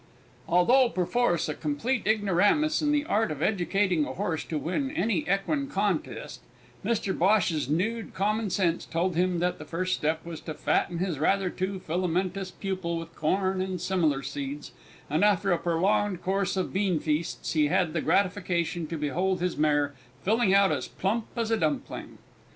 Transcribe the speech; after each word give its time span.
Although 0.49 0.89
perforce 0.89 1.47
a 1.47 1.53
complete 1.53 2.07
ignoramus 2.07 2.81
in 2.81 2.91
the 2.91 3.05
art 3.05 3.29
of 3.31 3.43
educating 3.43 4.03
a 4.03 4.13
horse 4.13 4.43
to 4.45 4.57
win 4.57 4.89
any 4.89 5.19
equine 5.31 5.67
contest, 5.67 6.39
Mr 6.83 7.15
Bhosh's 7.15 7.69
nude 7.69 8.15
commonsense 8.15 8.83
told 8.85 9.15
him 9.15 9.37
that 9.41 9.59
the 9.59 9.63
first 9.63 9.93
step 9.93 10.25
was 10.25 10.41
to 10.41 10.55
fatten 10.55 10.97
his 10.97 11.19
rather 11.19 11.51
too 11.51 11.77
filamentous 11.79 12.49
pupil 12.49 12.97
with 12.97 13.13
corn 13.15 13.61
and 13.61 13.79
similar 13.79 14.23
seeds, 14.23 14.71
and 15.07 15.23
after 15.23 15.51
a 15.51 15.59
prolonged 15.59 16.23
course 16.23 16.57
of 16.57 16.73
beanfeasts 16.73 17.53
he 17.53 17.67
had 17.67 17.93
the 17.93 18.01
gratification 18.01 18.87
to 18.87 18.97
behold 18.97 19.39
his 19.39 19.55
mare 19.55 19.93
filling 20.23 20.51
out 20.51 20.71
as 20.71 20.87
plump 20.87 21.27
as 21.37 21.51
a 21.51 21.57
dumpling. 21.57 22.17